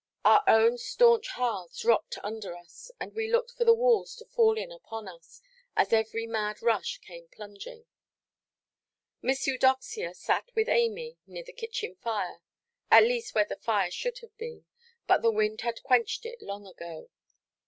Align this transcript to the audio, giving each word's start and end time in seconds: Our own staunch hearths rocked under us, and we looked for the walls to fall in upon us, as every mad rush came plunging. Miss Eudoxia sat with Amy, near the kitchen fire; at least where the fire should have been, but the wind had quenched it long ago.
Our 0.25 0.41
own 0.47 0.79
staunch 0.79 1.27
hearths 1.27 1.85
rocked 1.85 2.17
under 2.23 2.57
us, 2.57 2.89
and 2.99 3.13
we 3.13 3.31
looked 3.31 3.51
for 3.51 3.65
the 3.65 3.73
walls 3.75 4.15
to 4.15 4.25
fall 4.25 4.57
in 4.57 4.71
upon 4.71 5.07
us, 5.07 5.43
as 5.77 5.93
every 5.93 6.25
mad 6.25 6.59
rush 6.63 6.97
came 7.01 7.27
plunging. 7.27 7.85
Miss 9.21 9.45
Eudoxia 9.45 10.15
sat 10.15 10.49
with 10.55 10.67
Amy, 10.67 11.19
near 11.27 11.43
the 11.43 11.53
kitchen 11.53 11.93
fire; 11.97 12.41
at 12.89 13.03
least 13.03 13.35
where 13.35 13.45
the 13.45 13.55
fire 13.57 13.91
should 13.91 14.17
have 14.21 14.35
been, 14.39 14.65
but 15.05 15.21
the 15.21 15.29
wind 15.29 15.61
had 15.61 15.83
quenched 15.83 16.25
it 16.25 16.41
long 16.41 16.65
ago. 16.65 17.11